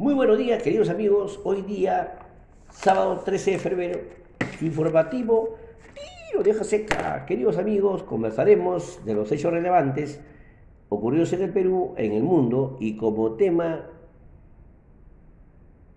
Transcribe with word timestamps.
Muy 0.00 0.14
buenos 0.14 0.38
días, 0.38 0.62
queridos 0.62 0.88
amigos. 0.88 1.40
Hoy 1.44 1.60
día, 1.60 2.14
sábado 2.70 3.20
13 3.22 3.50
de 3.50 3.58
febrero, 3.58 4.00
informativo 4.62 5.58
lo 6.32 6.42
deja 6.42 6.64
seca. 6.64 7.26
Queridos 7.26 7.58
amigos, 7.58 8.02
conversaremos 8.04 9.04
de 9.04 9.12
los 9.12 9.30
hechos 9.30 9.52
relevantes 9.52 10.18
ocurridos 10.88 11.34
en 11.34 11.42
el 11.42 11.52
Perú, 11.52 11.92
en 11.98 12.12
el 12.12 12.22
mundo 12.22 12.78
y 12.80 12.96
como 12.96 13.32
tema 13.32 13.90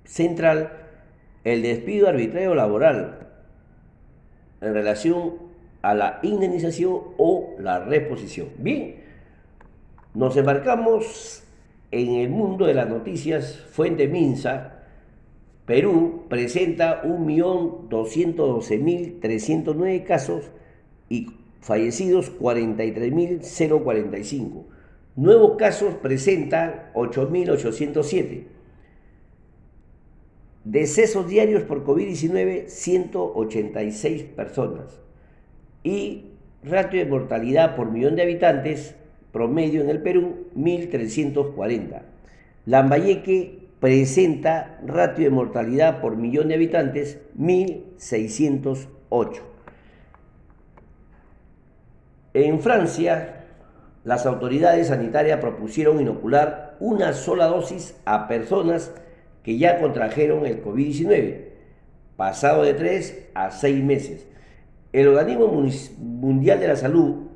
central 0.04 0.74
el 1.46 1.62
despido 1.62 2.10
arbitrario 2.10 2.56
laboral 2.56 3.30
en 4.60 4.74
relación 4.74 5.36
a 5.82 5.94
la 5.94 6.20
indemnización 6.24 7.00
o 7.18 7.56
la 7.58 7.80
reposición. 7.80 8.50
Bien, 8.58 9.02
nos 10.14 10.36
embarcamos 10.36 11.43
en 11.94 12.16
el 12.16 12.30
mundo 12.32 12.66
de 12.66 12.74
las 12.74 12.90
noticias, 12.90 13.64
Fuente 13.72 14.08
Minsa, 14.08 14.80
Perú 15.68 16.24
presenta 16.28 17.04
1.212.309 17.04 20.04
casos 20.04 20.50
y 21.08 21.28
fallecidos 21.62 22.36
43.045. 22.40 24.64
Nuevos 25.16 25.56
casos 25.58 25.94
presentan 26.02 26.90
8.807. 26.96 28.46
Decesos 30.64 31.28
diarios 31.28 31.62
por 31.64 31.86
COVID-19, 31.86 32.68
186 32.68 34.24
personas. 34.24 35.00
Y 35.84 36.32
ratio 36.64 37.00
de 37.00 37.06
mortalidad 37.06 37.76
por 37.76 37.92
millón 37.92 38.16
de 38.16 38.24
habitantes, 38.24 38.96
promedio 39.34 39.82
en 39.82 39.90
el 39.90 40.02
Perú, 40.02 40.48
1.340. 40.56 42.02
Lambayeque 42.66 43.68
presenta 43.82 44.80
ratio 44.86 45.26
de 45.26 45.32
mortalidad 45.32 46.00
por 46.00 46.16
millón 46.16 46.48
de 46.48 46.56
habitantes 46.56 47.20
1608. 47.36 49.42
En 52.36 52.62
Francia, 52.62 53.44
las 54.06 54.26
autoridades 54.26 54.88
sanitarias 54.88 55.40
propusieron 55.40 56.00
inocular 56.00 56.78
una 56.80 57.14
sola 57.14 57.48
dosis 57.48 57.96
a 58.06 58.28
personas 58.28 58.94
que 59.44 59.58
ya 59.58 59.82
contrajeron 59.82 60.46
el 60.46 60.64
COVID-19, 60.64 61.50
pasado 62.16 62.64
de 62.64 62.74
3 62.74 63.30
a 63.34 63.52
6 63.52 63.84
meses. 63.84 64.28
El 64.94 65.10
Organismo 65.10 65.48
Mundial 65.98 66.60
de 66.60 66.68
la 66.68 66.76
Salud 66.76 67.28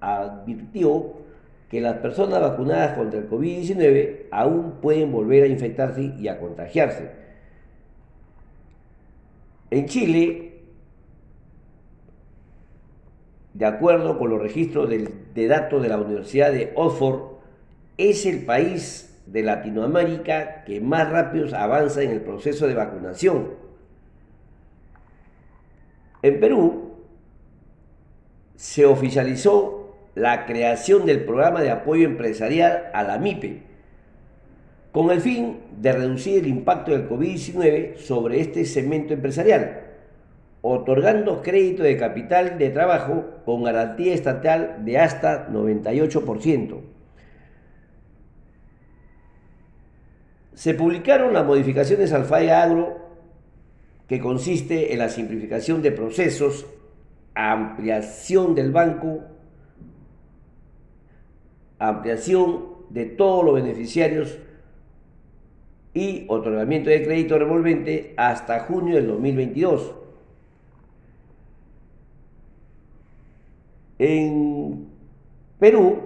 advirtió 0.00 1.14
que 1.70 1.80
las 1.80 1.98
personas 1.98 2.40
vacunadas 2.40 2.96
contra 2.96 3.20
el 3.20 3.30
COVID-19 3.30 4.26
aún 4.32 4.80
pueden 4.80 5.12
volver 5.12 5.44
a 5.44 5.46
infectarse 5.46 6.14
y 6.18 6.26
a 6.26 6.38
contagiarse. 6.40 7.12
En 9.70 9.86
Chile, 9.86 10.62
de 13.54 13.66
acuerdo 13.66 14.18
con 14.18 14.30
los 14.30 14.42
registros 14.42 14.88
de, 14.88 15.46
datos 15.46 15.80
de 15.80 15.88
la 15.88 15.98
Universidad 15.98 16.50
de 16.50 16.72
Oxford, 16.74 17.38
es 17.96 18.26
el 18.26 18.44
país 18.44 19.22
de 19.26 19.42
Latinoamérica 19.42 20.64
que 20.64 20.80
más 20.80 21.08
rápido 21.08 21.56
avanza 21.56 22.02
en 22.02 22.10
el 22.10 22.20
proceso 22.20 22.66
de 22.66 22.74
vacunación. 22.74 23.50
En 26.22 26.40
Perú 26.40 26.94
se 28.56 28.84
oficializó 28.86 29.79
la 30.20 30.44
creación 30.44 31.06
del 31.06 31.24
programa 31.24 31.62
de 31.62 31.70
apoyo 31.70 32.04
empresarial 32.04 32.90
a 32.92 33.02
la 33.02 33.18
MIPE, 33.18 33.62
con 34.92 35.10
el 35.10 35.22
fin 35.22 35.60
de 35.80 35.92
reducir 35.92 36.42
el 36.44 36.48
impacto 36.48 36.90
del 36.90 37.08
COVID-19 37.08 37.96
sobre 37.96 38.40
este 38.40 38.66
segmento 38.66 39.14
empresarial, 39.14 39.80
otorgando 40.60 41.42
crédito 41.42 41.82
de 41.82 41.96
capital 41.96 42.58
de 42.58 42.68
trabajo 42.68 43.24
con 43.46 43.62
garantía 43.62 44.12
estatal 44.12 44.84
de 44.84 44.98
hasta 44.98 45.48
98%. 45.48 46.80
Se 50.52 50.74
publicaron 50.74 51.32
las 51.32 51.46
modificaciones 51.46 52.12
al 52.12 52.26
FAE 52.26 52.52
Agro, 52.52 52.98
que 54.06 54.20
consiste 54.20 54.92
en 54.92 54.98
la 54.98 55.08
simplificación 55.08 55.80
de 55.80 55.92
procesos, 55.92 56.66
ampliación 57.34 58.54
del 58.54 58.70
banco 58.70 59.20
ampliación 61.80 62.64
de 62.90 63.06
todos 63.06 63.44
los 63.44 63.54
beneficiarios 63.54 64.38
y 65.92 66.26
otorgamiento 66.28 66.90
de 66.90 67.02
crédito 67.02 67.38
revolvente 67.38 68.14
hasta 68.16 68.60
junio 68.60 68.94
del 68.96 69.08
2022. 69.08 69.94
En 73.98 74.86
Perú, 75.58 75.98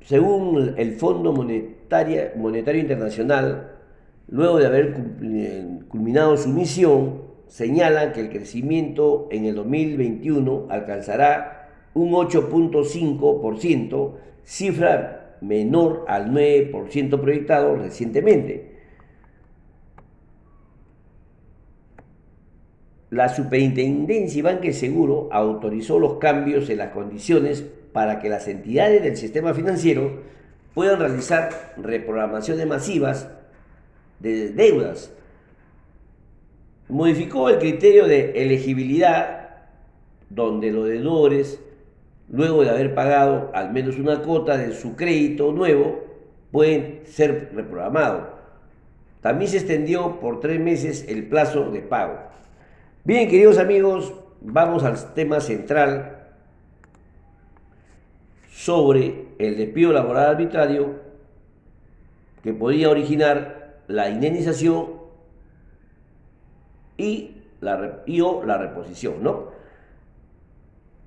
según 0.00 0.74
el 0.76 0.92
Fondo 0.96 1.32
Monetario, 1.32 2.30
Monetario 2.36 2.80
Internacional, 2.80 3.76
luego 4.28 4.58
de 4.58 4.66
haber 4.66 4.94
culminado 5.88 6.36
su 6.36 6.48
misión, 6.50 7.22
señalan 7.46 8.12
que 8.12 8.20
el 8.20 8.28
crecimiento 8.28 9.28
en 9.30 9.46
el 9.46 9.54
2021 9.54 10.66
alcanzará 10.68 11.57
un 11.98 12.12
8.5%, 12.12 14.12
cifra 14.44 15.36
menor 15.40 16.04
al 16.08 16.30
9% 16.30 17.20
proyectado 17.20 17.76
recientemente. 17.76 18.78
La 23.10 23.28
Superintendencia 23.30 24.38
y 24.38 24.42
Banque 24.42 24.72
Seguro 24.72 25.28
autorizó 25.32 25.98
los 25.98 26.14
cambios 26.14 26.68
en 26.68 26.78
las 26.78 26.92
condiciones 26.92 27.64
para 27.92 28.20
que 28.20 28.28
las 28.28 28.46
entidades 28.48 29.02
del 29.02 29.16
sistema 29.16 29.54
financiero 29.54 30.20
puedan 30.74 31.00
realizar 31.00 31.74
reprogramaciones 31.78 32.66
masivas 32.66 33.30
de 34.20 34.50
deudas. 34.50 35.10
Modificó 36.88 37.48
el 37.48 37.58
criterio 37.58 38.06
de 38.06 38.42
elegibilidad 38.42 39.66
donde 40.28 40.70
los 40.70 40.86
deudores 40.86 41.60
luego 42.30 42.62
de 42.62 42.70
haber 42.70 42.94
pagado 42.94 43.50
al 43.54 43.72
menos 43.72 43.98
una 43.98 44.22
cuota 44.22 44.56
de 44.56 44.72
su 44.72 44.96
crédito 44.96 45.52
nuevo, 45.52 46.04
pueden 46.50 47.02
ser 47.04 47.50
reprogramados. 47.54 48.24
También 49.20 49.50
se 49.50 49.58
extendió 49.58 50.20
por 50.20 50.40
tres 50.40 50.60
meses 50.60 51.04
el 51.08 51.28
plazo 51.28 51.70
de 51.70 51.80
pago. 51.80 52.18
Bien, 53.04 53.28
queridos 53.28 53.58
amigos, 53.58 54.14
vamos 54.40 54.84
al 54.84 55.14
tema 55.14 55.40
central 55.40 56.26
sobre 58.50 59.26
el 59.38 59.56
despido 59.56 59.92
laboral 59.92 60.26
arbitrario 60.26 61.00
que 62.42 62.52
podría 62.52 62.90
originar 62.90 63.78
la 63.88 64.10
indemnización 64.10 64.98
y 66.96 67.36
la, 67.60 68.02
o 68.22 68.44
la 68.44 68.58
reposición, 68.58 69.22
¿no? 69.22 69.57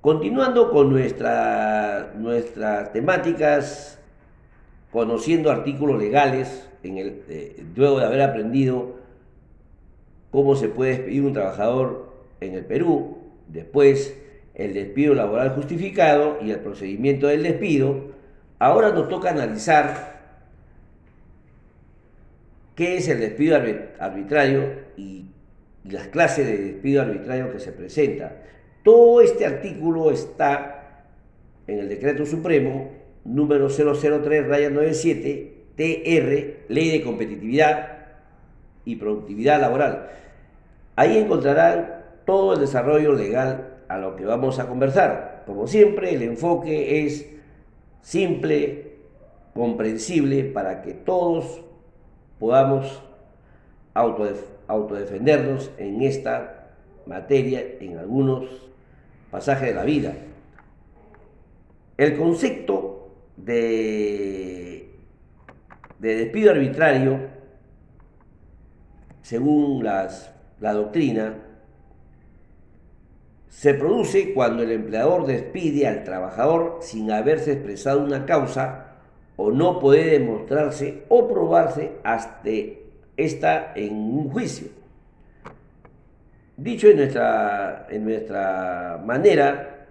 Continuando 0.02 0.72
con 0.72 0.90
nuestra, 0.90 2.12
nuestras 2.18 2.92
temáticas, 2.92 4.00
conociendo 4.90 5.48
artículos 5.48 6.02
legales, 6.02 6.68
en 6.82 6.98
el, 6.98 7.22
eh, 7.28 7.64
luego 7.76 8.00
de 8.00 8.06
haber 8.06 8.20
aprendido 8.22 8.96
cómo 10.32 10.56
se 10.56 10.68
puede 10.68 10.96
despedir 10.96 11.22
un 11.22 11.32
trabajador 11.32 12.12
en 12.40 12.54
el 12.54 12.64
Perú, 12.64 13.18
después 13.46 14.18
el 14.56 14.74
despido 14.74 15.14
laboral 15.14 15.50
justificado 15.50 16.38
y 16.42 16.50
el 16.50 16.58
procedimiento 16.58 17.28
del 17.28 17.44
despido, 17.44 18.10
ahora 18.58 18.90
nos 18.90 19.08
toca 19.08 19.30
analizar 19.30 20.20
qué 22.74 22.96
es 22.96 23.06
el 23.06 23.20
despido 23.20 23.56
arbitrario 24.00 24.64
y, 24.96 25.26
y 25.84 25.90
las 25.92 26.08
clases 26.08 26.44
de 26.44 26.58
despido 26.58 27.02
arbitrario 27.02 27.52
que 27.52 27.60
se 27.60 27.70
presentan. 27.70 28.32
Todo 28.82 29.20
este 29.20 29.46
artículo 29.46 30.10
está 30.10 31.04
en 31.68 31.78
el 31.78 31.88
Decreto 31.88 32.26
Supremo 32.26 32.90
número 33.24 33.68
003-97 33.68 35.52
TR, 35.76 36.66
Ley 36.68 36.90
de 36.90 37.02
Competitividad 37.02 37.98
y 38.84 38.96
Productividad 38.96 39.60
Laboral. 39.60 40.10
Ahí 40.96 41.16
encontrarán 41.16 42.02
todo 42.26 42.54
el 42.54 42.60
desarrollo 42.60 43.12
legal 43.12 43.78
a 43.88 43.98
lo 43.98 44.16
que 44.16 44.24
vamos 44.24 44.58
a 44.58 44.66
conversar. 44.66 45.44
Como 45.46 45.66
siempre, 45.66 46.14
el 46.14 46.22
enfoque 46.22 47.04
es 47.04 47.28
simple, 48.00 48.96
comprensible, 49.54 50.44
para 50.44 50.82
que 50.82 50.92
todos 50.92 51.62
podamos 52.38 53.02
autodefendernos 53.94 55.70
en 55.78 56.02
esta 56.02 56.70
materia 57.06 57.64
en 57.80 57.98
algunos 57.98 58.71
pasaje 59.32 59.66
de 59.66 59.74
la 59.74 59.82
vida. 59.82 60.14
El 61.96 62.16
concepto 62.16 63.10
de 63.36 64.62
de 66.02 66.16
despido 66.16 66.50
arbitrario, 66.50 67.20
según 69.22 69.84
las, 69.84 70.34
la 70.58 70.72
doctrina, 70.72 71.38
se 73.48 73.74
produce 73.74 74.34
cuando 74.34 74.64
el 74.64 74.72
empleador 74.72 75.26
despide 75.26 75.86
al 75.86 76.02
trabajador 76.02 76.78
sin 76.80 77.12
haberse 77.12 77.52
expresado 77.52 78.04
una 78.04 78.26
causa 78.26 78.96
o 79.36 79.52
no 79.52 79.78
puede 79.78 80.18
demostrarse 80.18 81.04
o 81.08 81.28
probarse 81.28 81.92
hasta 82.02 82.50
esta 83.16 83.72
en 83.76 83.94
un 83.94 84.28
juicio. 84.28 84.81
Dicho 86.62 86.86
en 86.86 86.96
nuestra, 86.98 87.88
en 87.90 88.04
nuestra 88.04 89.02
manera, 89.04 89.88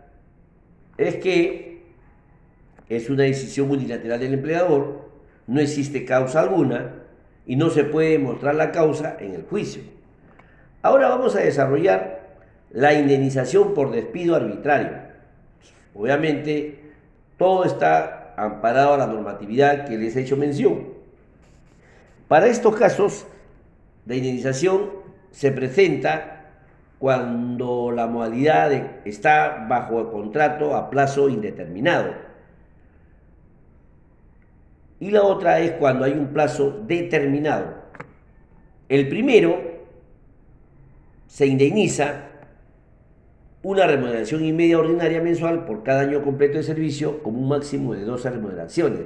es 0.98 1.18
que 1.18 1.82
es 2.88 3.10
una 3.10 3.24
decisión 3.24 3.70
unilateral 3.70 4.22
del 4.22 4.36
empleador, 4.36 5.10
no 5.48 5.60
existe 5.60 6.06
causa 6.06 6.40
alguna 6.40 6.94
y 7.46 7.58
no 7.58 7.72
se 7.72 7.84
puede 7.84 8.12
demostrar 8.12 8.56
la 8.56 8.72
causa 8.72 9.18
en 9.20 9.34
el 9.34 9.44
juicio. 9.44 9.82
Ahora 10.82 11.10
vamos 11.10 11.36
a 11.36 11.42
desarrollar 11.42 12.38
la 12.70 12.94
indemnización 12.94 13.74
por 13.74 13.92
despido 13.92 14.38
arbitrario. 14.38 14.94
Obviamente, 15.94 16.80
todo 17.38 17.66
está 17.66 18.34
amparado 18.38 18.94
a 18.94 18.98
la 18.98 19.08
normatividad 19.08 19.90
que 19.90 19.98
les 19.98 20.16
he 20.16 20.22
hecho 20.22 20.38
mención. 20.38 20.88
Para 22.30 22.48
estos 22.48 22.78
casos, 22.78 23.28
la 24.06 24.16
indemnización 24.16 24.90
se 25.32 25.52
presenta 25.52 26.38
cuando 27.02 27.92
la 27.92 28.06
modalidad 28.06 28.72
está 29.06 29.66
bajo 29.68 30.12
contrato 30.12 30.76
a 30.76 30.92
plazo 30.92 31.30
indeterminado. 31.30 32.14
Y 35.00 35.10
la 35.10 35.24
otra 35.24 35.62
es 35.62 35.72
cuando 35.72 36.06
hay 36.06 36.12
un 36.12 36.28
plazo 36.28 36.84
determinado. 36.86 37.74
El 38.88 39.10
primero 39.10 39.60
se 41.26 41.48
indemniza 41.48 42.28
una 43.64 43.88
remuneración 43.88 44.46
y 44.46 44.74
ordinaria 44.76 45.22
mensual 45.22 45.66
por 45.66 45.82
cada 45.82 46.02
año 46.02 46.22
completo 46.22 46.60
de 46.60 46.64
servicio 46.64 47.24
con 47.24 47.36
un 47.36 47.48
máximo 47.48 47.96
de 47.96 48.06
12 48.06 48.30
remuneraciones. 48.30 49.02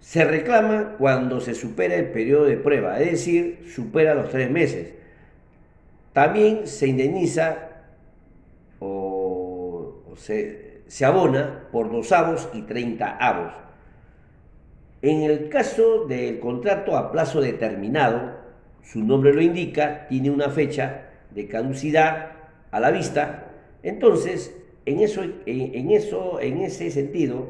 Se 0.00 0.24
reclama 0.24 0.96
cuando 0.96 1.38
se 1.42 1.54
supera 1.54 1.96
el 1.96 2.12
periodo 2.12 2.46
de 2.46 2.56
prueba, 2.56 2.98
es 2.98 3.10
decir, 3.10 3.66
supera 3.74 4.14
los 4.14 4.30
tres 4.30 4.50
meses. 4.50 5.01
También 6.12 6.66
se 6.66 6.88
indemniza 6.88 7.70
o, 8.80 10.02
se, 10.16 10.82
abona 11.04 11.68
por 11.72 11.90
dos 11.90 12.12
avos 12.12 12.48
y 12.52 12.62
30 12.62 13.16
avos. 13.16 13.52
En 15.00 15.22
el 15.22 15.48
caso 15.48 16.04
del 16.06 16.38
contrato 16.38 16.96
a 16.96 17.10
plazo 17.10 17.40
determinado, 17.40 18.40
su 18.82 19.02
nombre 19.02 19.32
lo 19.32 19.40
indica, 19.40 20.06
tiene 20.08 20.30
una 20.30 20.50
fecha 20.50 21.08
de 21.30 21.48
caducidad 21.48 22.32
a 22.70 22.80
la 22.80 22.90
vista, 22.90 23.48
entonces 23.82 24.54
en, 24.84 25.00
eso, 25.00 25.22
en, 25.46 25.90
eso, 25.90 26.40
en 26.40 26.58
ese 26.58 26.90
sentido 26.90 27.48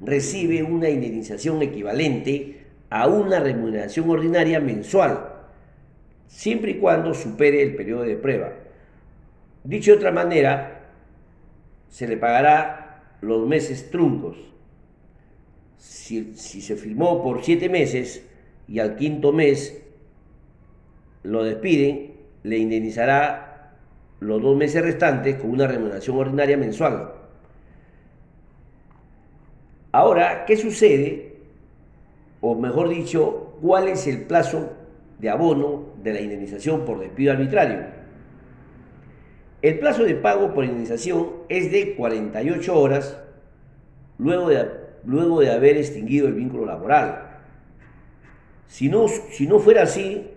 recibe 0.00 0.62
una 0.62 0.88
indemnización 0.88 1.60
equivalente 1.62 2.66
a 2.90 3.06
una 3.08 3.40
remuneración 3.40 4.08
ordinaria 4.08 4.60
mensual, 4.60 5.37
siempre 6.28 6.72
y 6.72 6.78
cuando 6.78 7.14
supere 7.14 7.62
el 7.62 7.74
periodo 7.74 8.02
de 8.02 8.16
prueba. 8.16 8.52
Dicho 9.64 9.90
de 9.90 9.96
otra 9.96 10.12
manera, 10.12 10.92
se 11.88 12.06
le 12.06 12.16
pagará 12.16 13.02
los 13.20 13.46
meses 13.46 13.90
truncos. 13.90 14.36
Si, 15.78 16.34
si 16.36 16.60
se 16.60 16.76
firmó 16.76 17.22
por 17.22 17.42
siete 17.42 17.68
meses 17.68 18.24
y 18.68 18.78
al 18.78 18.96
quinto 18.96 19.32
mes 19.32 19.82
lo 21.22 21.42
despiden, 21.42 22.12
le 22.42 22.58
indemnizará 22.58 23.74
los 24.20 24.42
dos 24.42 24.56
meses 24.56 24.82
restantes 24.82 25.36
con 25.36 25.50
una 25.50 25.66
remuneración 25.66 26.16
ordinaria 26.16 26.56
mensual. 26.56 27.12
Ahora, 29.92 30.44
¿qué 30.44 30.56
sucede? 30.56 31.36
O 32.40 32.54
mejor 32.54 32.88
dicho, 32.88 33.56
¿cuál 33.60 33.88
es 33.88 34.06
el 34.06 34.22
plazo 34.22 34.72
de 35.18 35.30
abono 35.30 35.87
de 36.02 36.12
la 36.12 36.20
indemnización 36.20 36.84
por 36.84 37.00
despido 37.00 37.32
arbitrario? 37.32 37.86
El 39.60 39.78
plazo 39.78 40.04
de 40.04 40.14
pago 40.14 40.54
por 40.54 40.64
indemnización 40.64 41.30
es 41.48 41.72
de 41.72 41.96
48 41.96 42.78
horas 42.78 43.18
luego 44.18 44.48
de, 44.48 44.68
luego 45.04 45.40
de 45.40 45.50
haber 45.50 45.76
extinguido 45.76 46.28
el 46.28 46.34
vínculo 46.34 46.64
laboral. 46.64 47.40
Si 48.66 48.88
no, 48.88 49.08
si 49.08 49.46
no 49.46 49.58
fuera 49.58 49.82
así, 49.82 50.30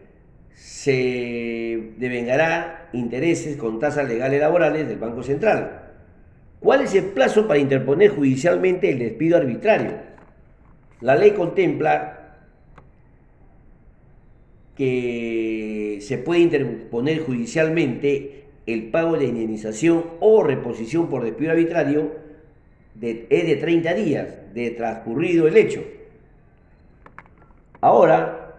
se 0.54 1.94
devengará 1.98 2.90
intereses 2.94 3.58
con 3.58 3.80
tasas 3.80 4.08
legales 4.08 4.40
laborales 4.40 4.88
del 4.88 4.98
Banco 4.98 5.24
Central. 5.24 5.82
¿Cuál 6.60 6.82
es 6.82 6.94
el 6.96 7.06
plazo 7.06 7.48
para 7.48 7.60
interponer 7.60 8.12
judicialmente 8.12 8.90
el 8.90 9.00
despido 9.00 9.38
arbitrario? 9.38 9.94
La 11.02 11.16
ley 11.16 11.32
contempla 11.32 12.21
que 14.82 16.00
se 16.02 16.18
puede 16.18 16.42
interponer 16.42 17.20
judicialmente 17.20 18.46
el 18.66 18.90
pago 18.90 19.16
de 19.16 19.26
indemnización 19.26 20.04
o 20.20 20.42
reposición 20.42 21.08
por 21.08 21.24
despido 21.24 21.52
arbitrario 21.52 22.16
de, 22.96 23.28
es 23.30 23.46
de 23.46 23.58
30 23.58 23.94
días 23.94 24.28
de 24.56 24.72
transcurrido 24.72 25.48
el 25.48 25.56
hecho. 25.56 25.84
Ahora, 27.80 28.56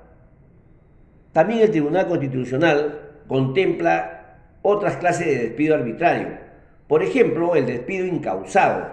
también 1.33 1.59
el 1.59 1.73
Tribunal 1.73 2.07
Constitucional 2.07 3.01
contempla 3.27 4.37
otras 4.63 4.99
clases 4.99 5.27
de 5.27 5.39
despido 5.39 5.75
arbitrario. 5.75 6.39
Por 6.87 7.03
ejemplo, 7.03 7.57
el 7.57 7.67
despido 7.67 8.07
incausado. 8.07 8.93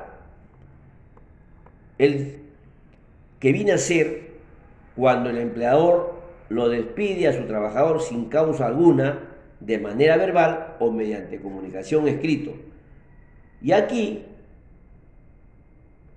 El 1.99 2.39
que 3.39 3.51
viene 3.51 3.73
a 3.73 3.77
ser 3.77 4.29
cuando 4.95 5.29
el 5.29 5.37
empleador 5.37 6.18
lo 6.49 6.69
despide 6.69 7.27
a 7.27 7.33
su 7.33 7.43
trabajador 7.43 8.01
sin 8.01 8.25
causa 8.25 8.67
alguna, 8.67 9.19
de 9.59 9.77
manera 9.77 10.17
verbal 10.17 10.75
o 10.79 10.91
mediante 10.91 11.39
comunicación 11.39 12.07
escrito. 12.07 12.53
Y 13.61 13.71
aquí 13.71 14.23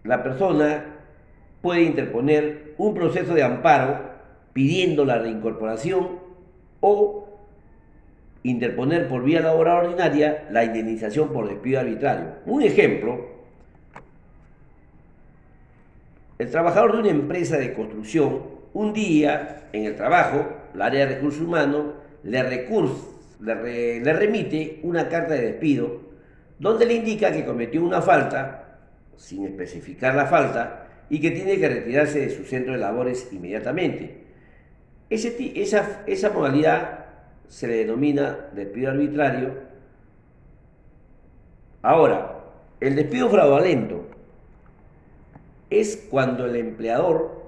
la 0.04 0.22
persona 0.22 0.84
puede 1.60 1.82
interponer 1.82 2.74
un 2.78 2.94
proceso 2.94 3.34
de 3.34 3.42
amparo 3.42 4.12
pidiendo 4.52 5.04
la 5.04 5.18
reincorporación 5.18 6.20
o 6.80 7.28
interponer 8.42 9.08
por 9.08 9.22
vía 9.22 9.40
laboral 9.40 9.86
ordinaria 9.86 10.48
la 10.50 10.64
indemnización 10.64 11.32
por 11.32 11.48
despido 11.48 11.80
arbitrario. 11.80 12.34
Un 12.46 12.62
ejemplo, 12.62 13.26
el 16.38 16.50
trabajador 16.50 16.94
de 16.94 16.98
una 16.98 17.10
empresa 17.10 17.56
de 17.56 17.72
construcción, 17.72 18.61
un 18.74 18.92
día 18.92 19.68
en 19.72 19.84
el 19.84 19.96
trabajo, 19.96 20.46
el 20.74 20.82
área 20.82 21.06
de 21.06 21.14
recursos 21.16 21.42
humanos 21.42 21.94
le 22.22 22.42
remite 24.12 24.80
una 24.82 25.08
carta 25.08 25.34
de 25.34 25.52
despido 25.52 26.00
donde 26.58 26.86
le 26.86 26.94
indica 26.94 27.32
que 27.32 27.44
cometió 27.44 27.82
una 27.82 28.00
falta, 28.00 28.78
sin 29.16 29.46
especificar 29.46 30.14
la 30.14 30.26
falta, 30.26 30.86
y 31.10 31.20
que 31.20 31.32
tiene 31.32 31.58
que 31.58 31.68
retirarse 31.68 32.20
de 32.20 32.30
su 32.30 32.44
centro 32.44 32.72
de 32.72 32.78
labores 32.78 33.28
inmediatamente 33.32 34.22
esa, 35.12 36.02
esa 36.06 36.30
modalidad 36.30 37.04
se 37.48 37.66
le 37.68 37.76
denomina 37.76 38.48
despido 38.54 38.90
arbitrario. 38.90 39.54
Ahora, 41.82 42.44
el 42.80 42.96
despido 42.96 43.28
fraudulento 43.28 44.06
es 45.68 46.06
cuando 46.10 46.46
el 46.46 46.56
empleador 46.56 47.41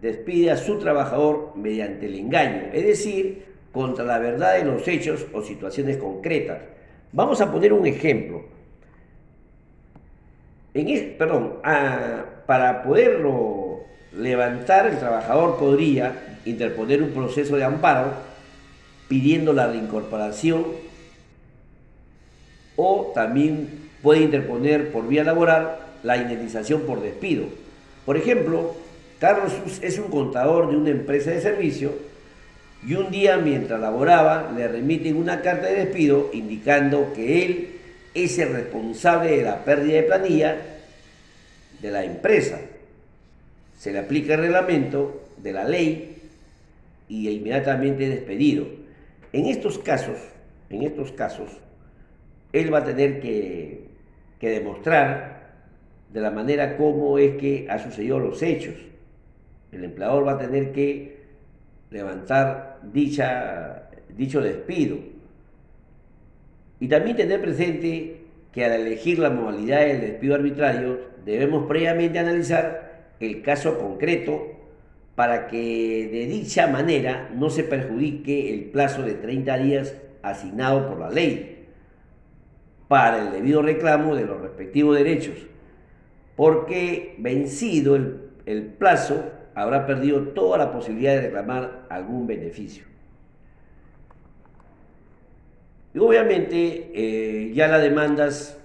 despide 0.00 0.50
a 0.50 0.56
su 0.56 0.78
trabajador 0.78 1.52
mediante 1.56 2.06
el 2.06 2.14
engaño, 2.14 2.70
es 2.72 2.86
decir, 2.86 3.44
contra 3.72 4.04
la 4.04 4.18
verdad 4.18 4.54
de 4.54 4.64
los 4.64 4.86
hechos 4.88 5.26
o 5.32 5.42
situaciones 5.42 5.96
concretas. 5.96 6.58
Vamos 7.12 7.40
a 7.40 7.50
poner 7.50 7.72
un 7.72 7.86
ejemplo. 7.86 8.42
Perdón, 10.72 11.54
para 12.46 12.82
poderlo 12.82 13.80
levantar, 14.16 14.86
el 14.86 14.98
trabajador 14.98 15.58
podría 15.58 16.38
interponer 16.44 17.02
un 17.02 17.10
proceso 17.10 17.56
de 17.56 17.64
amparo 17.64 18.12
pidiendo 19.08 19.52
la 19.52 19.66
reincorporación 19.66 20.64
o 22.76 23.12
también 23.14 23.90
puede 24.02 24.20
interponer 24.22 24.92
por 24.92 25.06
vía 25.06 25.24
laboral 25.24 25.76
la 26.02 26.16
indemnización 26.16 26.82
por 26.82 27.02
despido. 27.02 27.44
Por 28.06 28.16
ejemplo, 28.16 28.74
Carlos 29.20 29.52
es 29.82 29.98
un 29.98 30.08
contador 30.08 30.70
de 30.70 30.78
una 30.78 30.88
empresa 30.88 31.30
de 31.30 31.42
servicio 31.42 31.92
y 32.86 32.94
un 32.94 33.10
día 33.10 33.36
mientras 33.36 33.78
laboraba 33.78 34.50
le 34.56 34.66
remiten 34.66 35.16
una 35.16 35.42
carta 35.42 35.66
de 35.66 35.84
despido 35.84 36.30
indicando 36.32 37.12
que 37.12 37.44
él 37.44 37.68
es 38.14 38.38
el 38.38 38.54
responsable 38.54 39.36
de 39.36 39.42
la 39.42 39.62
pérdida 39.62 39.96
de 39.96 40.02
planilla 40.04 40.56
de 41.82 41.90
la 41.90 42.02
empresa. 42.02 42.60
Se 43.78 43.92
le 43.92 43.98
aplica 43.98 44.34
el 44.34 44.40
reglamento 44.40 45.28
de 45.36 45.52
la 45.52 45.64
ley 45.64 46.16
y 47.10 47.28
inmediatamente 47.28 48.08
despedido. 48.08 48.66
En 49.34 49.46
estos 49.46 49.78
casos, 49.78 50.16
en 50.70 50.82
estos 50.82 51.12
casos, 51.12 51.50
él 52.54 52.72
va 52.72 52.78
a 52.78 52.84
tener 52.84 53.20
que, 53.20 53.84
que 54.40 54.48
demostrar 54.48 55.52
de 56.10 56.20
la 56.22 56.30
manera 56.30 56.78
como 56.78 57.18
es 57.18 57.36
que 57.36 57.66
ha 57.68 57.78
sucedido 57.78 58.18
los 58.18 58.42
hechos. 58.42 58.89
El 59.72 59.84
empleador 59.84 60.26
va 60.26 60.32
a 60.32 60.38
tener 60.38 60.72
que 60.72 61.20
levantar 61.90 62.80
dicha, 62.92 63.90
dicho 64.16 64.40
despido. 64.40 64.98
Y 66.78 66.88
también 66.88 67.16
tener 67.16 67.40
presente 67.40 68.22
que 68.52 68.64
al 68.64 68.72
elegir 68.72 69.18
la 69.18 69.30
modalidad 69.30 69.80
del 69.80 70.00
despido 70.00 70.34
arbitrario 70.34 70.98
debemos 71.24 71.66
previamente 71.66 72.18
analizar 72.18 73.12
el 73.20 73.42
caso 73.42 73.78
concreto 73.78 74.56
para 75.14 75.46
que 75.48 76.08
de 76.10 76.26
dicha 76.26 76.66
manera 76.66 77.30
no 77.34 77.50
se 77.50 77.62
perjudique 77.64 78.52
el 78.54 78.70
plazo 78.70 79.02
de 79.02 79.14
30 79.14 79.58
días 79.58 79.94
asignado 80.22 80.88
por 80.88 80.98
la 80.98 81.10
ley 81.10 81.66
para 82.88 83.18
el 83.18 83.30
debido 83.30 83.62
reclamo 83.62 84.16
de 84.16 84.24
los 84.24 84.40
respectivos 84.40 84.96
derechos, 84.96 85.36
porque 86.34 87.14
vencido 87.18 87.94
el, 87.94 88.30
el 88.46 88.64
plazo 88.64 89.30
habrá 89.54 89.86
perdido 89.86 90.28
toda 90.28 90.58
la 90.58 90.72
posibilidad 90.72 91.14
de 91.14 91.22
reclamar 91.22 91.86
algún 91.88 92.26
beneficio. 92.26 92.84
Y 95.92 95.98
obviamente 95.98 96.90
eh, 96.94 97.52
ya 97.52 97.66
las 97.66 97.82
demandas 97.82 98.58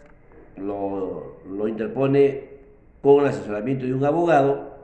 lo, 0.57 1.37
lo, 1.49 1.67
interpone 1.67 2.49
con 3.01 3.21
el 3.21 3.29
asesoramiento 3.29 3.85
de 3.85 3.93
un 3.93 4.05
abogado, 4.05 4.75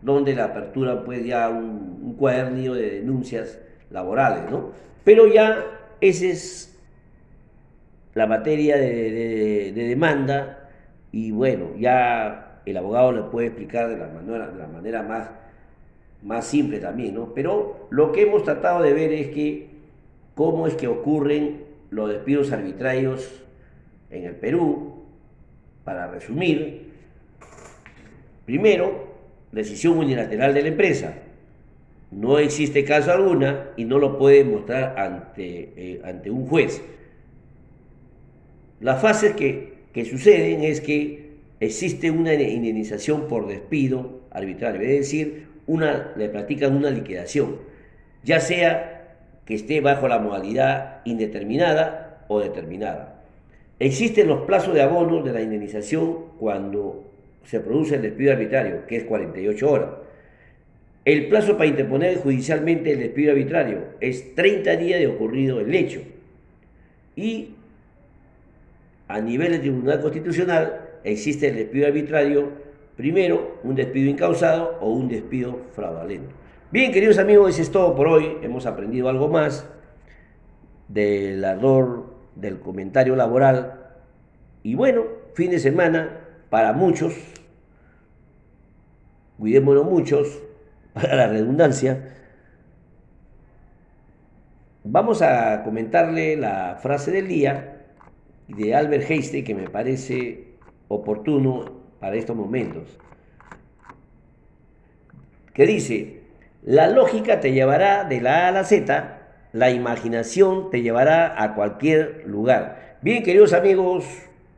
donde 0.00 0.34
la 0.34 0.44
apertura 0.44 1.04
pues 1.04 1.24
ya 1.24 1.48
un, 1.48 2.00
un 2.02 2.14
cuadernillo 2.14 2.74
de 2.74 2.90
denuncias 2.90 3.58
laborales, 3.90 4.48
¿no? 4.50 4.70
Pero 5.04 5.26
ya 5.26 5.64
esa 6.00 6.26
es 6.26 6.78
la 8.14 8.26
materia 8.26 8.76
de, 8.76 9.10
de, 9.10 9.72
de 9.72 9.88
demanda 9.88 10.68
y 11.10 11.32
bueno, 11.32 11.70
ya 11.78 12.47
el 12.70 12.76
abogado 12.76 13.12
le 13.12 13.22
puede 13.22 13.48
explicar 13.48 13.88
de 13.88 13.96
la 13.96 14.08
manera, 14.08 14.48
de 14.48 14.58
la 14.58 14.66
manera 14.66 15.02
más, 15.02 15.30
más 16.22 16.46
simple 16.46 16.78
también, 16.78 17.14
¿no? 17.14 17.32
Pero 17.34 17.88
lo 17.90 18.12
que 18.12 18.22
hemos 18.22 18.42
tratado 18.42 18.82
de 18.82 18.92
ver 18.92 19.12
es 19.12 19.28
que 19.28 19.68
cómo 20.34 20.66
es 20.66 20.74
que 20.74 20.88
ocurren 20.88 21.64
los 21.90 22.08
despidos 22.08 22.52
arbitrarios 22.52 23.42
en 24.10 24.24
el 24.24 24.34
Perú. 24.34 24.94
Para 25.84 26.06
resumir, 26.06 26.92
primero, 28.44 29.08
decisión 29.52 29.96
unilateral 29.96 30.52
de 30.52 30.62
la 30.62 30.68
empresa. 30.68 31.14
No 32.10 32.38
existe 32.38 32.84
caso 32.84 33.12
alguna 33.12 33.70
y 33.76 33.84
no 33.84 33.98
lo 33.98 34.18
puede 34.18 34.44
mostrar 34.44 34.98
ante, 34.98 35.72
eh, 35.76 36.00
ante 36.04 36.30
un 36.30 36.46
juez. 36.46 36.82
Las 38.80 39.00
fases 39.00 39.34
que, 39.34 39.78
que 39.92 40.04
suceden 40.04 40.62
es 40.62 40.80
que 40.80 41.27
existe 41.60 42.10
una 42.10 42.34
indemnización 42.34 43.28
por 43.28 43.46
despido 43.48 44.20
arbitrario, 44.30 44.82
es 44.82 44.98
decir, 44.98 45.48
una, 45.66 46.12
le 46.16 46.28
practican 46.28 46.76
una 46.76 46.90
liquidación, 46.90 47.56
ya 48.24 48.40
sea 48.40 49.16
que 49.44 49.54
esté 49.54 49.80
bajo 49.80 50.08
la 50.08 50.18
modalidad 50.18 51.00
indeterminada 51.04 52.24
o 52.28 52.40
determinada. 52.40 53.22
Existen 53.78 54.28
los 54.28 54.42
plazos 54.42 54.74
de 54.74 54.82
abono 54.82 55.22
de 55.22 55.32
la 55.32 55.40
indemnización 55.40 56.26
cuando 56.38 57.04
se 57.44 57.60
produce 57.60 57.94
el 57.94 58.02
despido 58.02 58.32
arbitrario, 58.32 58.86
que 58.86 58.96
es 58.96 59.04
48 59.04 59.70
horas. 59.70 59.88
El 61.04 61.28
plazo 61.28 61.56
para 61.56 61.70
interponer 61.70 62.18
judicialmente 62.18 62.92
el 62.92 62.98
despido 62.98 63.32
arbitrario 63.32 63.84
es 64.00 64.34
30 64.34 64.76
días 64.76 65.00
de 65.00 65.06
ocurrido 65.06 65.60
el 65.60 65.74
hecho. 65.74 66.02
Y 67.16 67.54
a 69.06 69.20
nivel 69.20 69.52
del 69.52 69.60
Tribunal 69.62 70.00
Constitucional 70.02 70.87
existe 71.04 71.48
el 71.48 71.56
despido 71.56 71.86
arbitrario, 71.86 72.52
primero 72.96 73.58
un 73.64 73.74
despido 73.74 74.10
incausado 74.10 74.78
o 74.80 74.90
un 74.90 75.08
despido 75.08 75.60
fraudulento. 75.72 76.34
Bien, 76.70 76.92
queridos 76.92 77.18
amigos, 77.18 77.50
eso 77.50 77.62
es 77.62 77.70
todo 77.70 77.94
por 77.94 78.08
hoy. 78.08 78.36
Hemos 78.42 78.66
aprendido 78.66 79.08
algo 79.08 79.28
más 79.28 79.66
del 80.88 81.44
ardor 81.44 82.14
del 82.34 82.60
comentario 82.60 83.16
laboral. 83.16 83.90
Y 84.62 84.74
bueno, 84.74 85.04
fin 85.34 85.50
de 85.50 85.58
semana 85.58 86.20
para 86.50 86.72
muchos, 86.72 87.14
cuidémonos 89.38 89.84
muchos, 89.84 90.42
para 90.92 91.16
la 91.16 91.28
redundancia. 91.28 92.14
Vamos 94.84 95.22
a 95.22 95.62
comentarle 95.64 96.36
la 96.36 96.78
frase 96.80 97.10
del 97.10 97.28
día 97.28 97.86
de 98.48 98.74
Albert 98.74 99.10
Einstein 99.10 99.44
que 99.44 99.54
me 99.54 99.68
parece 99.68 100.47
oportuno 100.88 101.64
para 102.00 102.16
estos 102.16 102.36
momentos. 102.36 102.98
Que 105.54 105.66
dice, 105.66 106.22
la 106.62 106.88
lógica 106.88 107.40
te 107.40 107.52
llevará 107.52 108.04
de 108.04 108.20
la 108.20 108.46
A 108.46 108.48
a 108.48 108.52
la 108.52 108.64
Z, 108.64 109.18
la 109.52 109.70
imaginación 109.70 110.70
te 110.70 110.82
llevará 110.82 111.42
a 111.42 111.54
cualquier 111.54 112.24
lugar. 112.26 112.98
Bien, 113.00 113.22
queridos 113.22 113.52
amigos, 113.52 114.04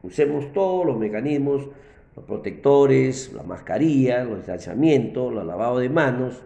usemos 0.02 0.52
todos 0.52 0.86
los 0.86 0.98
mecanismos, 0.98 1.68
los 2.16 2.24
protectores, 2.24 3.32
la 3.32 3.42
mascarilla, 3.42 4.24
los 4.24 4.38
distanciamientos, 4.38 5.32
los 5.32 5.46
lavados 5.46 5.80
de 5.80 5.88
manos, 5.88 6.42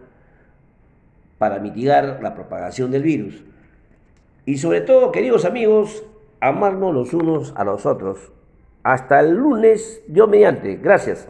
para 1.37 1.59
mitigar 1.59 2.19
la 2.21 2.33
propagación 2.33 2.91
del 2.91 3.03
virus. 3.03 3.43
Y 4.45 4.57
sobre 4.57 4.81
todo, 4.81 5.11
queridos 5.11 5.43
amigos, 5.43 6.03
amarnos 6.39 6.93
los 6.93 7.13
unos 7.13 7.53
a 7.55 7.63
los 7.63 7.85
otros. 7.85 8.31
Hasta 8.85 9.19
el 9.19 9.31
lunes, 9.31 10.03
Dios 10.05 10.29
mediante. 10.29 10.75
Gracias. 10.75 11.27